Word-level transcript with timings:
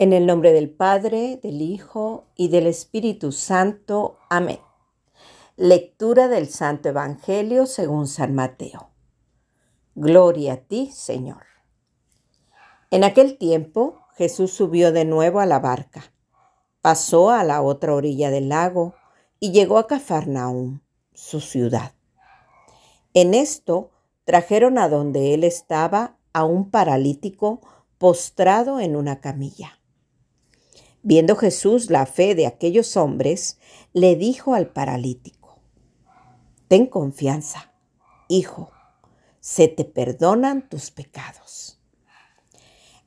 En 0.00 0.12
el 0.12 0.26
nombre 0.26 0.52
del 0.52 0.70
Padre, 0.70 1.40
del 1.42 1.60
Hijo 1.60 2.28
y 2.36 2.50
del 2.50 2.68
Espíritu 2.68 3.32
Santo. 3.32 4.20
Amén. 4.30 4.60
Lectura 5.56 6.28
del 6.28 6.48
Santo 6.48 6.90
Evangelio 6.90 7.66
según 7.66 8.06
San 8.06 8.32
Mateo. 8.32 8.90
Gloria 9.96 10.52
a 10.52 10.56
ti, 10.58 10.92
Señor. 10.92 11.42
En 12.92 13.02
aquel 13.02 13.38
tiempo 13.38 13.98
Jesús 14.14 14.52
subió 14.52 14.92
de 14.92 15.04
nuevo 15.04 15.40
a 15.40 15.46
la 15.46 15.58
barca, 15.58 16.12
pasó 16.80 17.30
a 17.30 17.42
la 17.42 17.60
otra 17.60 17.92
orilla 17.92 18.30
del 18.30 18.50
lago 18.50 18.94
y 19.40 19.50
llegó 19.50 19.78
a 19.78 19.88
Cafarnaúm, 19.88 20.78
su 21.12 21.40
ciudad. 21.40 21.90
En 23.14 23.34
esto 23.34 23.90
trajeron 24.24 24.78
a 24.78 24.88
donde 24.88 25.34
él 25.34 25.42
estaba 25.42 26.18
a 26.32 26.44
un 26.44 26.70
paralítico 26.70 27.62
postrado 27.98 28.78
en 28.78 28.94
una 28.94 29.20
camilla. 29.20 29.77
Viendo 31.02 31.36
Jesús 31.36 31.90
la 31.90 32.06
fe 32.06 32.34
de 32.34 32.46
aquellos 32.46 32.96
hombres, 32.96 33.58
le 33.92 34.16
dijo 34.16 34.54
al 34.54 34.68
paralítico, 34.68 35.60
Ten 36.68 36.86
confianza, 36.86 37.72
hijo, 38.28 38.70
se 39.40 39.68
te 39.68 39.84
perdonan 39.84 40.68
tus 40.68 40.90
pecados. 40.90 41.80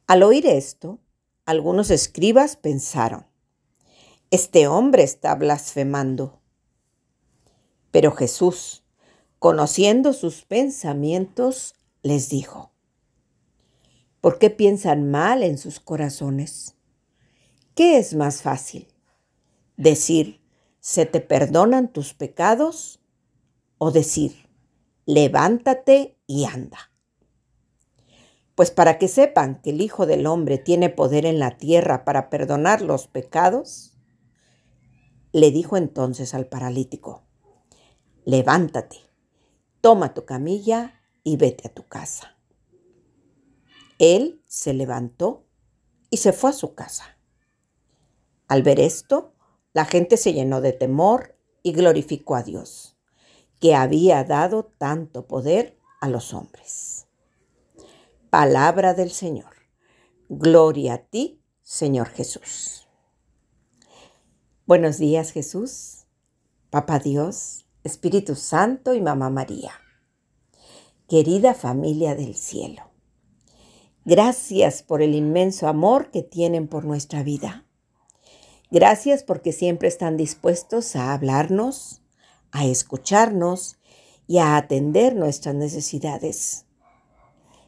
Al 0.08 0.24
oír 0.24 0.48
esto, 0.48 1.00
algunos 1.46 1.92
escribas 1.92 2.56
pensaron, 2.56 3.28
Este 4.32 4.68
hombre 4.68 5.04
está 5.04 5.36
blasfemando. 5.36 6.40
Pero 7.92 8.12
Jesús, 8.12 8.84
conociendo 9.38 10.14
sus 10.14 10.44
pensamientos, 10.46 11.76
les 12.04 12.30
dijo, 12.30 12.72
¿por 14.22 14.40
qué 14.40 14.50
piensan 14.50 15.12
mal 15.12 15.44
en 15.44 15.58
sus 15.58 15.80
corazones? 15.80 16.76
¿Qué 17.76 17.98
es 17.98 18.16
más 18.16 18.42
fácil? 18.42 18.94
¿Decir, 19.78 20.42
se 20.82 21.06
te 21.06 21.22
perdonan 21.22 21.94
tus 21.94 22.14
pecados? 22.14 23.00
¿O 23.78 23.92
decir, 23.92 24.50
levántate 25.06 26.18
y 26.28 26.44
anda? 26.44 26.92
Pues 28.56 28.72
para 28.72 28.98
que 28.98 29.08
sepan 29.08 29.62
que 29.62 29.70
el 29.70 29.80
Hijo 29.80 30.06
del 30.06 30.28
Hombre 30.28 30.58
tiene 30.58 30.90
poder 30.90 31.26
en 31.26 31.40
la 31.40 31.58
tierra 31.58 32.04
para 32.04 32.30
perdonar 32.30 32.82
los 32.82 33.08
pecados, 33.08 33.98
le 35.32 35.52
dijo 35.52 35.78
entonces 35.78 36.34
al 36.34 36.48
paralítico, 36.48 37.24
levántate, 38.26 38.98
toma 39.80 40.14
tu 40.14 40.26
camilla 40.26 41.02
y 41.24 41.38
vete 41.38 41.70
a 41.70 41.74
tu 41.74 41.88
casa. 41.88 42.38
Él 43.98 44.44
se 44.46 44.74
levantó 44.74 45.48
y 46.10 46.18
se 46.18 46.34
fue 46.34 46.50
a 46.50 46.54
su 46.54 46.76
casa. 46.76 47.18
Al 48.52 48.64
ver 48.64 48.82
esto, 48.82 49.32
la 49.72 49.86
gente 49.86 50.18
se 50.18 50.34
llenó 50.34 50.60
de 50.60 50.74
temor 50.74 51.38
y 51.64 51.72
glorificó 51.72 52.36
a 52.36 52.44
Dios, 52.44 52.98
que 53.62 53.76
había 53.76 54.26
dado 54.26 54.66
tanto 54.78 55.26
poder 55.26 55.80
a 56.02 56.10
los 56.10 56.34
hombres. 56.34 57.08
Palabra 58.30 58.94
del 58.94 59.10
Señor. 59.10 59.56
Gloria 60.28 60.96
a 60.96 60.98
ti, 60.98 61.42
Señor 61.62 62.10
Jesús. 62.10 62.90
Buenos 64.66 64.98
días, 64.98 65.32
Jesús, 65.32 66.06
Papá 66.70 67.00
Dios, 67.00 67.66
Espíritu 67.86 68.36
Santo 68.36 68.94
y 68.94 69.00
Mamá 69.00 69.30
María. 69.30 69.72
Querida 71.08 71.54
familia 71.54 72.16
del 72.16 72.36
cielo, 72.36 72.92
gracias 74.04 74.84
por 74.84 75.02
el 75.02 75.16
inmenso 75.16 75.70
amor 75.70 76.12
que 76.12 76.22
tienen 76.22 76.68
por 76.68 76.84
nuestra 76.84 77.24
vida 77.24 77.66
Gracias 78.72 79.24
porque 79.24 79.52
siempre 79.52 79.90
están 79.90 80.16
dispuestos 80.16 80.96
a 80.96 81.14
hablarnos, 81.14 82.02
a 82.54 82.66
escucharnos 82.66 83.78
y 84.28 84.38
a 84.38 84.56
atender 84.56 85.14
nuestras 85.14 85.56
necesidades. 85.56 86.66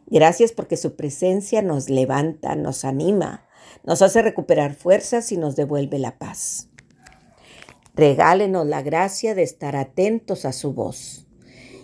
Gracias 0.07 0.53
porque 0.53 0.77
su 0.77 0.95
presencia 0.95 1.61
nos 1.61 1.89
levanta, 1.89 2.55
nos 2.55 2.85
anima, 2.85 3.45
nos 3.83 4.01
hace 4.01 4.21
recuperar 4.21 4.75
fuerzas 4.75 5.33
y 5.33 5.37
nos 5.37 5.57
devuelve 5.57 5.99
la 5.99 6.17
paz. 6.17 6.69
Regálenos 7.95 8.65
la 8.65 8.81
gracia 8.81 9.35
de 9.35 9.43
estar 9.43 9.75
atentos 9.75 10.45
a 10.45 10.53
su 10.53 10.71
voz 10.71 11.27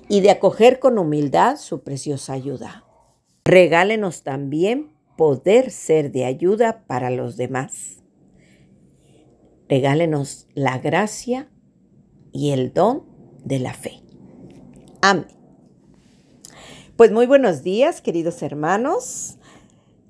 y 0.08 0.22
de 0.22 0.32
acoger 0.32 0.80
con 0.80 0.98
humildad 0.98 1.58
su 1.58 1.84
preciosa 1.84 2.32
ayuda. 2.34 2.86
Regálenos 3.44 4.24
también 4.24 4.94
poder 5.18 5.72
ser 5.72 6.14
de 6.14 6.24
ayuda 6.24 6.86
para 6.88 7.10
los 7.10 7.36
demás 7.36 7.99
regálenos 9.70 10.48
la 10.56 10.80
gracia 10.80 11.48
y 12.32 12.52
el 12.52 12.74
don 12.74 13.04
de 13.46 13.60
la 13.60 13.74
fe. 13.74 14.02
Amén. 15.02 15.28
Pues 16.98 17.12
muy 17.12 17.28
buenos 17.28 17.64
días, 17.64 18.02
queridos 18.02 18.42
hermanos. 18.42 19.38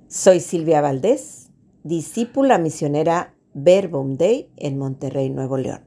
Soy 0.07 0.39
Silvia 0.39 0.81
Valdés, 0.81 1.51
discípula 1.83 2.57
misionera 2.57 3.35
Verbum 3.53 4.17
Day 4.17 4.49
en 4.55 4.79
Monterrey, 4.79 5.29
Nuevo 5.29 5.57
León. 5.57 5.81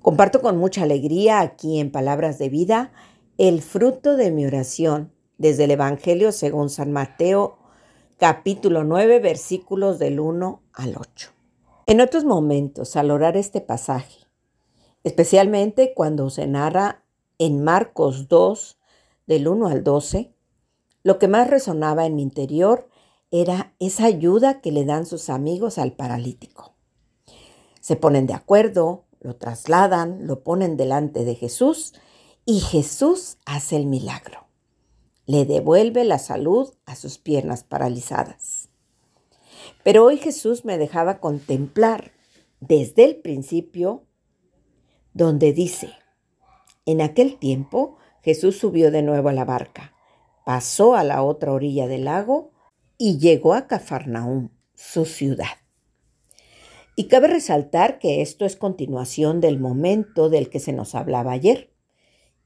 Comparto 0.00 0.40
con 0.40 0.56
mucha 0.56 0.84
alegría 0.84 1.40
aquí 1.40 1.80
en 1.80 1.90
Palabras 1.90 2.38
de 2.38 2.48
Vida 2.48 2.92
el 3.38 3.62
fruto 3.62 4.16
de 4.16 4.30
mi 4.30 4.46
oración 4.46 5.12
desde 5.38 5.64
el 5.64 5.72
Evangelio 5.72 6.32
según 6.32 6.68
San 6.68 6.92
Mateo, 6.92 7.58
capítulo 8.18 8.84
9, 8.84 9.18
versículos 9.20 9.98
del 9.98 10.20
1 10.20 10.62
al 10.74 10.96
8. 10.98 11.39
En 11.90 12.00
otros 12.00 12.24
momentos, 12.24 12.94
al 12.94 13.10
orar 13.10 13.36
este 13.36 13.60
pasaje, 13.60 14.28
especialmente 15.02 15.92
cuando 15.92 16.30
se 16.30 16.46
narra 16.46 17.02
en 17.38 17.64
Marcos 17.64 18.28
2, 18.28 18.78
del 19.26 19.48
1 19.48 19.66
al 19.66 19.82
12, 19.82 20.32
lo 21.02 21.18
que 21.18 21.26
más 21.26 21.50
resonaba 21.50 22.06
en 22.06 22.14
mi 22.14 22.22
interior 22.22 22.88
era 23.32 23.74
esa 23.80 24.04
ayuda 24.04 24.60
que 24.60 24.70
le 24.70 24.84
dan 24.84 25.04
sus 25.04 25.28
amigos 25.28 25.78
al 25.78 25.90
paralítico. 25.90 26.76
Se 27.80 27.96
ponen 27.96 28.28
de 28.28 28.34
acuerdo, 28.34 29.06
lo 29.18 29.34
trasladan, 29.34 30.28
lo 30.28 30.44
ponen 30.44 30.76
delante 30.76 31.24
de 31.24 31.34
Jesús 31.34 31.94
y 32.44 32.60
Jesús 32.60 33.38
hace 33.46 33.74
el 33.74 33.86
milagro. 33.86 34.46
Le 35.26 35.44
devuelve 35.44 36.04
la 36.04 36.20
salud 36.20 36.72
a 36.86 36.94
sus 36.94 37.18
piernas 37.18 37.64
paralizadas. 37.64 38.59
Pero 39.90 40.04
hoy 40.04 40.18
Jesús 40.18 40.64
me 40.64 40.78
dejaba 40.78 41.18
contemplar 41.18 42.12
desde 42.60 43.02
el 43.02 43.16
principio 43.16 44.04
donde 45.14 45.52
dice, 45.52 45.90
en 46.86 47.00
aquel 47.00 47.40
tiempo 47.40 47.96
Jesús 48.22 48.56
subió 48.56 48.92
de 48.92 49.02
nuevo 49.02 49.30
a 49.30 49.32
la 49.32 49.44
barca, 49.44 49.92
pasó 50.46 50.94
a 50.94 51.02
la 51.02 51.24
otra 51.24 51.50
orilla 51.52 51.88
del 51.88 52.04
lago 52.04 52.52
y 52.98 53.18
llegó 53.18 53.52
a 53.52 53.66
Cafarnaúm, 53.66 54.50
su 54.76 55.06
ciudad. 55.06 55.58
Y 56.94 57.08
cabe 57.08 57.26
resaltar 57.26 57.98
que 57.98 58.22
esto 58.22 58.44
es 58.44 58.54
continuación 58.54 59.40
del 59.40 59.58
momento 59.58 60.28
del 60.30 60.50
que 60.50 60.60
se 60.60 60.72
nos 60.72 60.94
hablaba 60.94 61.32
ayer 61.32 61.74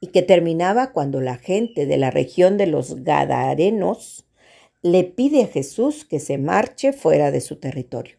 y 0.01 0.07
que 0.07 0.23
terminaba 0.23 0.93
cuando 0.93 1.21
la 1.21 1.37
gente 1.37 1.85
de 1.85 1.99
la 1.99 2.11
región 2.11 2.57
de 2.57 2.69
los 2.69 3.05
Gadarenos 3.05 4.25
le 4.85 5.03
pide 5.03 5.45
a 5.45 5.47
Jesús 5.47 6.05
que 6.05 6.21
se 6.21 6.37
marche 6.37 6.93
fuera 6.93 7.31
de 7.31 7.41
su 7.41 7.57
territorio. 7.57 8.19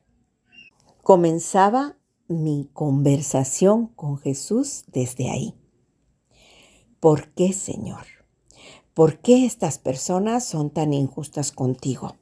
Comenzaba 1.03 1.99
mi 2.27 2.71
conversación 2.73 3.85
con 3.85 4.17
Jesús 4.17 4.83
desde 4.91 5.29
ahí. 5.29 5.53
¿Por 6.99 7.29
qué, 7.33 7.53
Señor? 7.53 8.07
¿Por 8.95 9.19
qué 9.19 9.45
estas 9.45 9.77
personas 9.77 10.43
son 10.43 10.71
tan 10.71 10.91
injustas 10.91 11.51
contigo? 11.51 12.15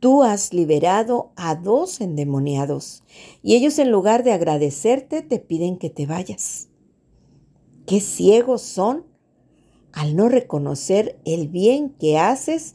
Tú 0.00 0.22
has 0.22 0.54
liberado 0.54 1.32
a 1.36 1.54
dos 1.54 2.00
endemoniados 2.00 3.02
y 3.42 3.56
ellos 3.56 3.78
en 3.78 3.90
lugar 3.90 4.24
de 4.24 4.32
agradecerte 4.32 5.20
te 5.20 5.38
piden 5.38 5.76
que 5.76 5.90
te 5.90 6.06
vayas. 6.06 6.68
¿Qué 7.84 8.00
ciegos 8.00 8.62
son 8.62 9.04
al 9.92 10.16
no 10.16 10.28
reconocer 10.28 11.20
el 11.24 11.48
bien 11.48 11.90
que 11.90 12.18
haces 12.18 12.74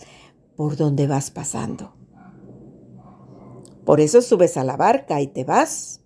por 0.56 0.77
donde 0.77 1.07
vas 1.07 1.31
pasando. 1.31 1.94
Por 3.86 4.00
eso 4.00 4.21
subes 4.21 4.57
a 4.57 4.63
la 4.63 4.77
barca 4.77 5.21
y 5.21 5.27
te 5.27 5.44
vas. 5.44 6.01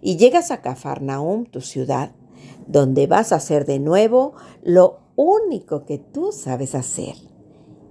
Y 0.00 0.16
llegas 0.16 0.50
a 0.50 0.62
Cafarnaum, 0.62 1.46
tu 1.46 1.60
ciudad, 1.60 2.14
donde 2.66 3.06
vas 3.06 3.32
a 3.32 3.36
hacer 3.36 3.64
de 3.64 3.80
nuevo 3.80 4.34
lo 4.62 5.00
único 5.16 5.84
que 5.84 5.98
tú 5.98 6.30
sabes 6.30 6.76
hacer, 6.76 7.16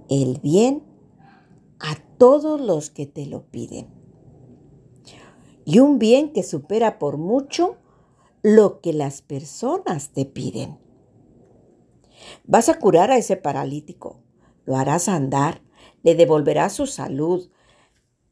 el 0.08 0.40
bien 0.40 0.82
a 1.78 1.96
todos 2.16 2.60
los 2.60 2.88
que 2.88 3.06
te 3.06 3.26
lo 3.26 3.42
piden. 3.42 3.88
Y 5.66 5.80
un 5.80 5.98
bien 5.98 6.32
que 6.32 6.42
supera 6.42 6.98
por 6.98 7.18
mucho 7.18 7.76
lo 8.42 8.80
que 8.80 8.94
las 8.94 9.20
personas 9.20 10.10
te 10.10 10.24
piden. 10.24 10.78
Vas 12.44 12.68
a 12.68 12.78
curar 12.78 13.10
a 13.10 13.16
ese 13.16 13.36
paralítico, 13.36 14.22
lo 14.64 14.76
harás 14.76 15.08
andar, 15.08 15.62
le 16.02 16.14
devolverás 16.14 16.72
su 16.74 16.86
salud, 16.86 17.50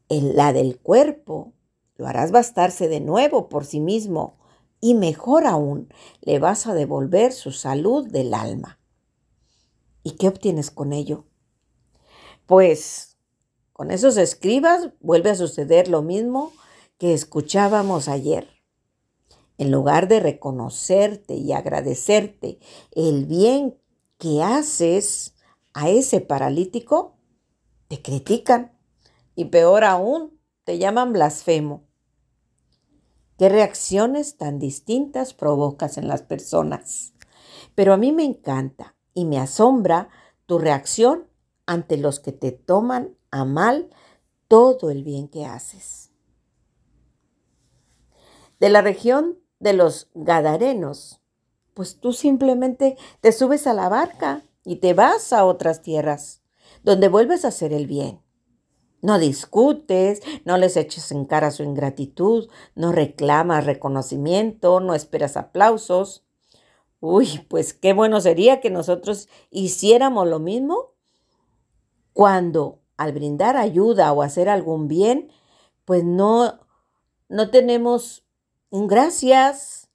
En 0.09 0.37
la 0.37 0.53
del 0.53 0.79
cuerpo 0.79 1.53
lo 1.97 2.07
harás 2.07 2.31
bastarse 2.31 2.89
de 2.89 3.01
nuevo 3.01 3.49
por 3.49 3.65
sí 3.65 3.81
mismo 3.81 4.39
y 4.81 4.95
mejor 4.95 5.47
aún, 5.47 5.89
le 6.21 6.39
vas 6.39 6.67
a 6.67 6.75
devolver 6.75 7.33
su 7.33 7.51
salud 7.51 8.09
del 8.09 8.35
alma. 8.35 8.79
¿Y 10.03 10.13
qué 10.13 10.29
obtienes 10.29 10.71
con 10.71 10.93
ello? 10.93 11.25
Pues 12.47 13.17
con 13.73 13.91
esos 13.91 14.17
escribas 14.17 14.91
vuelve 15.01 15.31
a 15.31 15.35
suceder 15.35 15.89
lo 15.89 16.03
mismo 16.03 16.53
que 16.99 17.13
escuchábamos 17.13 18.09
ayer. 18.09 18.49
En 19.59 19.71
lugar 19.71 20.07
de 20.07 20.21
reconocerte 20.21 21.35
y 21.35 21.53
agradecerte 21.53 22.59
el 22.93 23.27
bien 23.27 23.79
que 24.19 24.43
haces 24.43 25.35
a 25.75 25.89
ese 25.89 26.21
paralítico, 26.21 27.17
te 27.89 28.01
critican 28.01 28.73
y 29.35 29.47
peor 29.47 29.85
aún, 29.85 30.41
te 30.65 30.79
llaman 30.79 31.13
blasfemo. 31.13 31.85
¿Qué 33.39 33.49
reacciones 33.51 34.39
tan 34.39 34.59
distintas 34.59 35.35
provocas 35.35 35.99
en 35.99 36.09
las 36.09 36.23
personas? 36.23 37.13
Pero 37.75 37.93
a 37.93 37.99
mí 37.99 38.11
me 38.13 38.25
encanta 38.25 38.97
y 39.13 39.27
me 39.27 39.39
asombra 39.39 40.09
tu 40.47 40.59
reacción 40.59 41.29
ante 41.67 41.99
los 41.99 42.21
que 42.21 42.33
te 42.33 42.53
toman 42.53 43.17
a 43.31 43.45
mal 43.45 43.91
todo 44.49 44.91
el 44.91 45.05
bien 45.05 45.29
que 45.29 45.45
haces. 45.45 46.13
De 48.59 48.71
la 48.71 48.81
región 48.81 49.39
de 49.59 49.75
los 49.75 50.09
Gadarenos, 50.15 51.21
pues 51.77 52.01
tú 52.01 52.15
simplemente 52.15 52.97
te 53.21 53.33
subes 53.33 53.67
a 53.67 53.75
la 53.75 53.91
barca 53.91 54.43
y 54.65 54.77
te 54.77 54.95
vas 54.95 55.35
a 55.35 55.45
otras 55.45 55.83
tierras, 55.83 56.41
donde 56.83 57.09
vuelves 57.09 57.45
a 57.45 57.49
hacer 57.49 57.75
el 57.75 57.87
bien. 57.87 58.23
No 59.03 59.19
discutes, 59.19 60.23
no 60.47 60.57
les 60.57 60.79
eches 60.79 61.13
en 61.13 61.27
cara 61.27 61.51
su 61.51 61.65
ingratitud, 61.65 62.49
no 62.75 62.93
reclamas 62.93 63.67
reconocimiento, 63.67 64.81
no 64.81 64.95
esperas 64.95 65.37
aplausos. 65.37 66.25
Uy, 67.01 67.45
pues 67.51 67.75
qué 67.75 67.93
bueno 67.93 68.23
sería 68.23 68.63
que 68.63 68.71
nosotros 68.71 69.29
hiciéramos 69.51 70.27
lo 70.27 70.39
mismo 70.39 70.95
cuando 72.15 72.81
al 72.97 73.13
brindar 73.13 73.59
ayuda 73.59 74.15
o 74.15 74.23
hacer 74.23 74.49
algún 74.49 74.89
bien, 74.89 75.31
pues 75.85 76.05
no, 76.05 76.59
no 77.29 77.51
tenemos 77.51 78.25
un 78.71 78.87
gracias. 78.87 79.86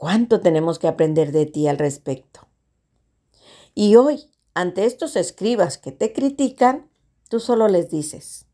¿Cuánto 0.00 0.40
tenemos 0.40 0.78
que 0.78 0.88
aprender 0.88 1.30
de 1.30 1.44
ti 1.44 1.68
al 1.68 1.76
respecto? 1.76 2.48
Y 3.74 3.96
hoy, 3.96 4.30
ante 4.54 4.86
estos 4.86 5.14
escribas 5.16 5.76
que 5.76 5.92
te 5.92 6.14
critican, 6.14 6.90
Tú 7.30 7.38
solo 7.38 7.68
les 7.68 7.88
dices, 7.90 8.46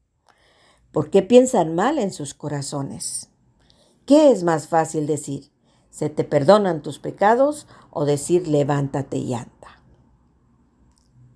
¿por 0.92 1.08
qué 1.08 1.22
piensan 1.22 1.74
mal 1.74 1.98
en 1.98 2.12
sus 2.12 2.34
corazones? 2.34 3.30
¿Qué 4.04 4.30
es 4.30 4.42
más 4.42 4.68
fácil 4.68 5.06
decir? 5.06 5.50
¿Se 5.88 6.10
te 6.10 6.24
perdonan 6.24 6.82
tus 6.82 6.98
pecados 6.98 7.66
o 7.90 8.04
decir 8.04 8.46
levántate 8.46 9.16
y 9.16 9.32
anda? 9.32 9.82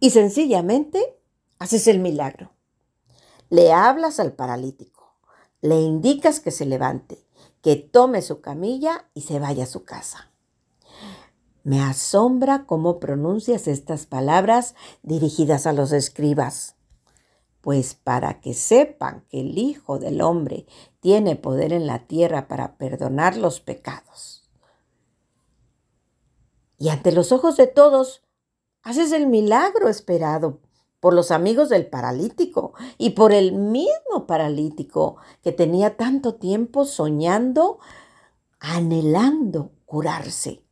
Y 0.00 0.10
sencillamente 0.10 1.18
haces 1.58 1.86
el 1.86 1.98
milagro. 1.98 2.52
Le 3.48 3.72
hablas 3.72 4.20
al 4.20 4.34
paralítico, 4.34 5.16
le 5.62 5.80
indicas 5.80 6.40
que 6.40 6.50
se 6.50 6.66
levante, 6.66 7.24
que 7.62 7.76
tome 7.76 8.22
su 8.22 8.40
camilla 8.40 9.08
y 9.14 9.22
se 9.22 9.38
vaya 9.38 9.64
a 9.64 9.68
su 9.68 9.84
casa. 9.84 10.30
Me 11.62 11.80
asombra 11.82 12.64
cómo 12.66 13.00
pronuncias 13.00 13.68
estas 13.68 14.06
palabras 14.06 14.74
dirigidas 15.02 15.66
a 15.66 15.72
los 15.72 15.92
escribas 15.92 16.76
pues 17.60 17.94
para 17.94 18.40
que 18.40 18.54
sepan 18.54 19.24
que 19.28 19.40
el 19.40 19.58
Hijo 19.58 19.98
del 19.98 20.22
Hombre 20.22 20.66
tiene 21.00 21.36
poder 21.36 21.72
en 21.72 21.86
la 21.86 22.06
tierra 22.06 22.48
para 22.48 22.76
perdonar 22.76 23.36
los 23.36 23.60
pecados. 23.60 24.48
Y 26.78 26.88
ante 26.88 27.12
los 27.12 27.32
ojos 27.32 27.56
de 27.56 27.66
todos, 27.66 28.22
haces 28.82 29.12
el 29.12 29.26
milagro 29.26 29.88
esperado 29.88 30.60
por 31.00 31.14
los 31.14 31.30
amigos 31.30 31.70
del 31.70 31.86
paralítico 31.86 32.74
y 32.98 33.10
por 33.10 33.32
el 33.32 33.52
mismo 33.52 34.26
paralítico 34.26 35.16
que 35.42 35.50
tenía 35.50 35.96
tanto 35.96 36.34
tiempo 36.34 36.84
soñando, 36.84 37.78
anhelando 38.60 39.72
curarse. 39.86 40.62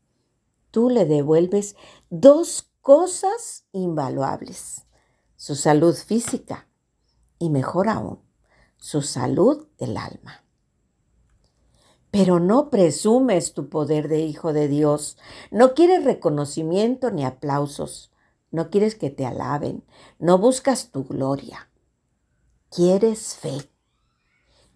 Tú 0.70 0.90
le 0.90 1.06
devuelves 1.06 1.76
dos 2.10 2.70
cosas 2.82 3.64
invaluables, 3.72 4.86
su 5.36 5.54
salud 5.54 5.94
física 5.94 6.68
y 7.38 7.48
mejor 7.48 7.88
aún, 7.88 8.20
su 8.76 9.00
salud 9.00 9.66
del 9.78 9.96
alma. 9.96 10.44
Pero 12.10 12.38
no 12.38 12.70
presumes 12.70 13.54
tu 13.54 13.68
poder 13.68 14.08
de 14.08 14.20
hijo 14.20 14.52
de 14.52 14.68
Dios, 14.68 15.18
no 15.50 15.74
quieres 15.74 16.04
reconocimiento 16.04 17.10
ni 17.10 17.24
aplausos, 17.24 18.10
no 18.50 18.70
quieres 18.70 18.94
que 18.94 19.10
te 19.10 19.26
alaben, 19.26 19.84
no 20.18 20.38
buscas 20.38 20.90
tu 20.90 21.04
gloria, 21.04 21.70
quieres 22.70 23.36
fe. 23.36 23.70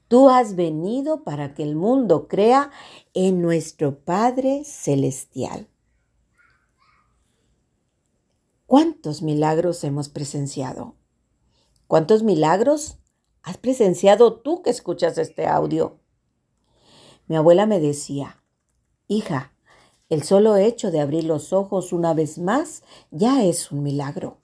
Tú 0.09 0.29
has 0.29 0.57
venido 0.57 1.25
para 1.25 1.55
que 1.55 1.63
el 1.63 1.75
mundo 1.75 2.29
crea 2.29 2.71
en 3.15 3.41
nuestro 3.41 3.99
Padre 3.99 4.63
Celestial. 4.65 5.69
¿Cuántos 8.67 9.23
milagros 9.23 9.85
hemos 9.85 10.09
presenciado? 10.09 10.97
¿Cuántos 11.87 12.23
milagros 12.23 12.99
has 13.43 13.59
presenciado 13.59 14.41
tú 14.41 14.63
que 14.63 14.71
escuchas 14.71 15.19
este 15.19 15.47
audio? 15.47 16.01
Mi 17.27 17.37
abuela 17.37 17.67
me 17.67 17.81
decía, 17.81 18.43
hija, 19.09 19.55
el 20.13 20.23
solo 20.23 20.57
hecho 20.57 20.91
de 20.91 21.01
abrir 21.01 21.25
los 21.25 21.53
ojos 21.53 21.93
una 21.93 22.13
vez 22.13 22.39
más 22.39 22.83
ya 23.11 23.45
es 23.45 23.73
un 23.73 23.83
milagro. 23.83 24.39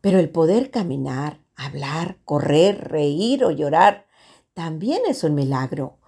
Pero 0.00 0.18
el 0.18 0.30
poder 0.30 0.70
caminar, 0.70 1.40
hablar, 1.54 2.18
correr, 2.24 2.88
reír 2.88 3.44
o 3.44 3.50
llorar 3.50 4.06
también 4.54 5.02
es 5.08 5.24
un 5.24 5.34
milagro. 5.34 5.98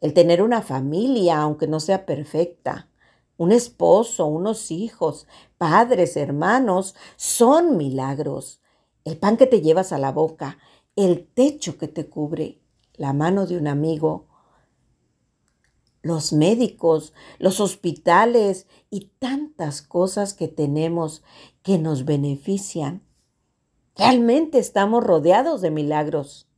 El 0.00 0.14
tener 0.14 0.42
una 0.42 0.62
familia, 0.62 1.40
aunque 1.40 1.66
no 1.68 1.80
sea 1.80 2.06
perfecta, 2.06 2.88
un 3.36 3.52
esposo, 3.52 4.26
unos 4.26 4.70
hijos, 4.70 5.26
padres, 5.58 6.16
hermanos, 6.16 6.96
son 7.16 7.76
milagros 7.76 8.60
el 9.08 9.16
pan 9.16 9.36
que 9.36 9.46
te 9.46 9.62
llevas 9.62 9.92
a 9.92 9.98
la 9.98 10.12
boca, 10.12 10.58
el 10.94 11.26
techo 11.26 11.78
que 11.78 11.88
te 11.88 12.08
cubre, 12.08 12.60
la 12.94 13.12
mano 13.14 13.46
de 13.46 13.56
un 13.56 13.66
amigo, 13.66 14.27
los 16.02 16.32
médicos, 16.32 17.12
los 17.38 17.60
hospitales 17.60 18.66
y 18.90 19.10
tantas 19.18 19.82
cosas 19.82 20.34
que 20.34 20.48
tenemos 20.48 21.22
que 21.62 21.78
nos 21.78 22.04
benefician. 22.04 23.02
Realmente 23.96 24.58
estamos 24.58 25.02
rodeados 25.02 25.60
de 25.60 25.70
milagros, 25.70 26.48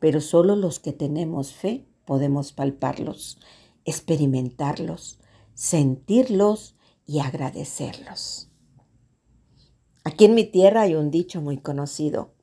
pero 0.00 0.20
solo 0.20 0.56
los 0.56 0.80
que 0.80 0.92
tenemos 0.92 1.52
fe 1.52 1.86
podemos 2.04 2.52
palparlos, 2.52 3.38
experimentarlos, 3.84 5.18
sentirlos 5.54 6.76
y 7.06 7.20
agradecerlos. 7.20 8.50
Aquí 10.04 10.24
en 10.24 10.34
mi 10.34 10.44
tierra 10.44 10.82
hay 10.82 10.94
un 10.94 11.10
dicho 11.10 11.40
muy 11.40 11.58
conocido. 11.58 12.34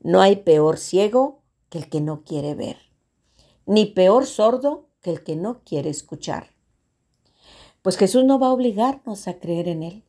No 0.00 0.20
hay 0.20 0.36
peor 0.36 0.78
ciego 0.78 1.42
que 1.68 1.78
el 1.78 1.88
que 1.88 2.00
no 2.00 2.24
quiere 2.24 2.54
ver, 2.54 2.78
ni 3.64 3.86
peor 3.86 4.26
sordo 4.26 4.85
que 5.06 5.12
el 5.12 5.22
que 5.22 5.36
no 5.36 5.60
quiere 5.62 5.88
escuchar. 5.88 6.48
Pues 7.82 7.96
Jesús 7.96 8.24
no 8.24 8.40
va 8.40 8.48
a 8.48 8.52
obligarnos 8.52 9.28
a 9.28 9.38
creer 9.38 9.68
en 9.68 9.84
Él. 9.84 10.04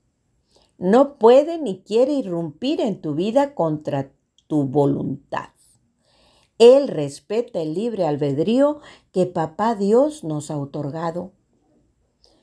No 0.80 1.20
puede 1.20 1.60
ni 1.60 1.82
quiere 1.84 2.14
irrumpir 2.14 2.82
en 2.82 3.00
tu 3.00 3.14
vida 3.14 3.54
contra 3.54 4.12
tu 4.48 4.64
voluntad. 4.64 5.50
Él 6.58 6.88
respeta 6.88 7.62
el 7.62 7.76
libre 7.76 8.08
albedrío 8.08 8.80
que 9.12 9.28
Papá 9.28 9.76
Dios 9.76 10.24
nos 10.24 10.50
ha 10.50 10.58
otorgado. 10.58 11.32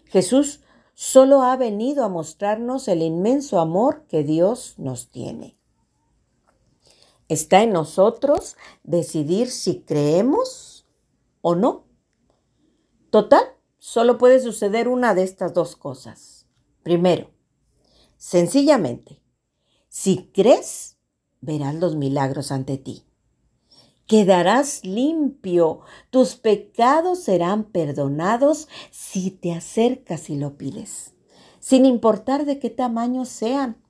Jesús 0.04 0.60
solo 0.94 1.42
ha 1.42 1.56
venido 1.56 2.04
a 2.04 2.08
mostrarnos 2.08 2.86
el 2.86 3.02
inmenso 3.02 3.58
amor 3.58 4.04
que 4.06 4.22
Dios 4.22 4.74
nos 4.78 5.10
tiene. 5.10 5.58
Está 7.28 7.64
en 7.64 7.72
nosotros 7.72 8.56
decidir 8.84 9.50
si 9.50 9.80
creemos 9.80 10.86
o 11.40 11.56
no. 11.56 11.83
Total, 13.14 13.44
solo 13.78 14.18
puede 14.18 14.40
suceder 14.40 14.88
una 14.88 15.14
de 15.14 15.22
estas 15.22 15.54
dos 15.54 15.76
cosas. 15.76 16.48
Primero, 16.82 17.30
sencillamente, 18.16 19.22
si 19.88 20.32
crees, 20.34 20.96
verás 21.40 21.76
los 21.76 21.94
milagros 21.94 22.50
ante 22.50 22.76
ti 22.76 23.04
quedarás 24.08 24.84
limpio, 24.84 25.82
tus 26.10 26.34
pecados 26.34 27.20
serán 27.20 27.62
perdonados 27.62 28.66
si 28.90 29.30
te 29.30 29.52
acercas 29.52 30.28
y 30.28 30.36
lo 30.36 30.58
pides, 30.58 31.14
sin 31.60 31.86
importar 31.86 32.46
de 32.46 32.58
qué 32.58 32.68
tamaño 32.68 33.26
sean. 33.26 33.80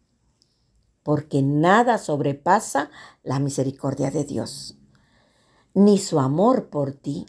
porque 1.02 1.40
nada 1.40 1.96
sobrepasa 1.96 2.90
la 3.22 3.38
misericordia 3.38 4.10
de 4.10 4.24
Dios, 4.24 4.76
ni 5.72 5.96
su 5.96 6.20
amor 6.20 6.68
por 6.68 6.92
ti 6.92 7.24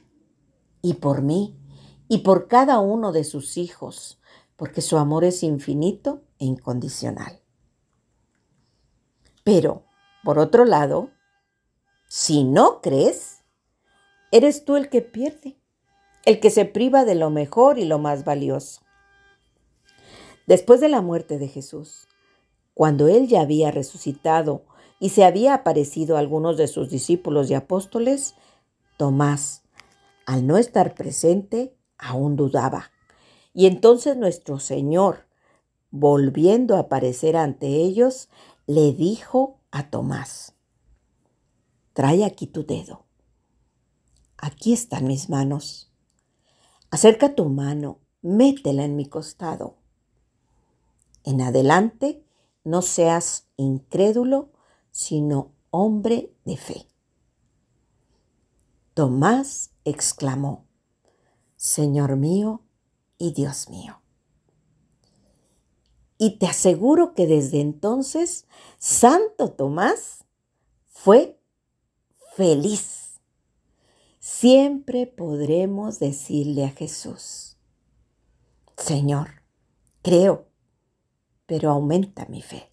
y 0.81 0.95
por 0.95 1.21
mí 1.21 1.57
y 2.07 2.19
por 2.19 2.47
cada 2.47 2.79
uno 2.79 3.11
de 3.11 3.23
sus 3.23 3.57
hijos, 3.57 4.19
porque 4.55 4.81
su 4.81 4.97
amor 4.97 5.23
es 5.23 5.43
infinito 5.43 6.21
e 6.39 6.45
incondicional. 6.45 7.41
Pero, 9.43 9.83
por 10.23 10.39
otro 10.39 10.65
lado, 10.65 11.09
si 12.07 12.43
no 12.43 12.81
crees, 12.81 13.43
eres 14.31 14.65
tú 14.65 14.75
el 14.75 14.89
que 14.89 15.01
pierde, 15.01 15.57
el 16.25 16.39
que 16.39 16.49
se 16.49 16.65
priva 16.65 17.05
de 17.05 17.15
lo 17.15 17.29
mejor 17.29 17.77
y 17.77 17.85
lo 17.85 17.99
más 17.99 18.25
valioso. 18.25 18.81
Después 20.47 20.79
de 20.79 20.89
la 20.89 21.01
muerte 21.01 21.37
de 21.37 21.47
Jesús, 21.47 22.07
cuando 22.73 23.07
él 23.07 23.27
ya 23.27 23.41
había 23.41 23.71
resucitado 23.71 24.65
y 24.99 25.09
se 25.09 25.23
había 25.23 25.53
aparecido 25.53 26.15
a 26.15 26.19
algunos 26.19 26.57
de 26.57 26.67
sus 26.67 26.89
discípulos 26.89 27.49
y 27.49 27.53
apóstoles, 27.53 28.35
Tomás, 28.97 29.63
al 30.25 30.47
no 30.47 30.57
estar 30.57 30.95
presente, 30.95 31.74
aún 31.97 32.35
dudaba. 32.35 32.91
Y 33.53 33.67
entonces 33.67 34.17
nuestro 34.17 34.59
Señor, 34.59 35.25
volviendo 35.91 36.75
a 36.75 36.79
aparecer 36.79 37.37
ante 37.37 37.67
ellos, 37.67 38.29
le 38.67 38.93
dijo 38.93 39.59
a 39.71 39.89
Tomás, 39.89 40.53
trae 41.93 42.25
aquí 42.25 42.47
tu 42.47 42.65
dedo. 42.65 43.05
Aquí 44.37 44.73
están 44.73 45.07
mis 45.07 45.29
manos. 45.29 45.91
Acerca 46.91 47.35
tu 47.35 47.45
mano, 47.49 47.99
métela 48.21 48.83
en 48.83 48.95
mi 48.95 49.07
costado. 49.07 49.77
En 51.23 51.41
adelante, 51.41 52.23
no 52.63 52.81
seas 52.81 53.47
incrédulo, 53.57 54.51
sino 54.91 55.53
hombre 55.71 56.33
de 56.45 56.57
fe. 56.57 56.87
Tomás 58.93 59.71
exclamó, 59.83 60.64
Señor 61.65 62.15
mío 62.15 62.61
y 63.17 63.33
Dios 63.33 63.69
mío. 63.69 63.99
Y 66.19 66.37
te 66.37 66.45
aseguro 66.45 67.15
que 67.15 67.25
desde 67.25 67.59
entonces 67.59 68.45
Santo 68.77 69.51
Tomás 69.51 70.25
fue 70.85 71.41
feliz. 72.35 73.19
Siempre 74.19 75.07
podremos 75.07 75.97
decirle 75.97 76.65
a 76.65 76.69
Jesús, 76.69 77.57
Señor, 78.77 79.41
creo, 80.03 80.47
pero 81.47 81.71
aumenta 81.71 82.27
mi 82.27 82.43
fe. 82.43 82.71